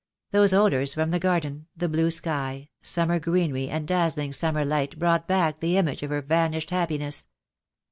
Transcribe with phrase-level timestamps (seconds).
[0.31, 5.27] Those odours from the garden, the blue sky, summer greenery and dazzling summer light brought
[5.27, 7.27] back the image of her vanished happiness.